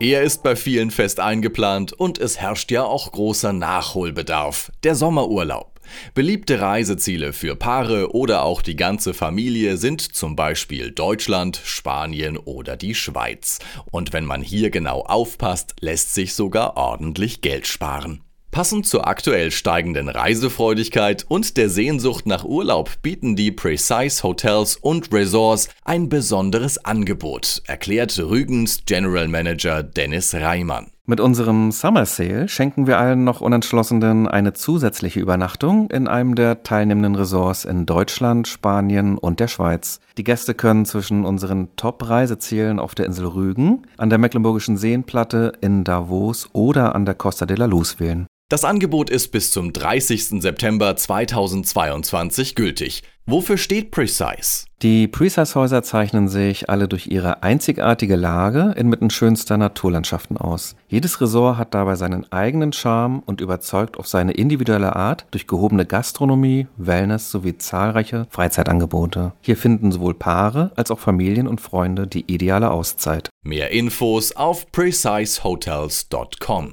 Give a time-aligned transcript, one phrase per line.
[0.00, 4.72] Er ist bei vielen fest eingeplant und es herrscht ja auch großer Nachholbedarf.
[4.82, 5.78] Der Sommerurlaub.
[6.14, 12.78] Beliebte Reiseziele für Paare oder auch die ganze Familie sind zum Beispiel Deutschland, Spanien oder
[12.78, 13.58] die Schweiz.
[13.90, 18.22] Und wenn man hier genau aufpasst, lässt sich sogar ordentlich Geld sparen.
[18.50, 25.12] Passend zur aktuell steigenden Reisefreudigkeit und der Sehnsucht nach Urlaub bieten die Precise Hotels und
[25.12, 30.90] Resorts ein besonderes Angebot, erklärt Rügens General Manager Dennis Reimann.
[31.10, 36.62] Mit unserem Summer Sale schenken wir allen noch Unentschlossenen eine zusätzliche Übernachtung in einem der
[36.62, 39.98] teilnehmenden Resorts in Deutschland, Spanien und der Schweiz.
[40.18, 45.82] Die Gäste können zwischen unseren Top-Reisezielen auf der Insel Rügen, an der Mecklenburgischen Seenplatte, in
[45.82, 48.28] Davos oder an der Costa de la Luz wählen.
[48.48, 50.40] Das Angebot ist bis zum 30.
[50.40, 53.02] September 2022 gültig.
[53.30, 54.64] Wofür steht Precise?
[54.82, 60.74] Die Precise-Häuser zeichnen sich alle durch ihre einzigartige Lage inmitten schönster Naturlandschaften aus.
[60.88, 65.86] Jedes Resort hat dabei seinen eigenen Charme und überzeugt auf seine individuelle Art durch gehobene
[65.86, 69.32] Gastronomie, Wellness sowie zahlreiche Freizeitangebote.
[69.42, 73.30] Hier finden sowohl Paare als auch Familien und Freunde die ideale Auszeit.
[73.44, 76.72] Mehr Infos auf precisehotels.com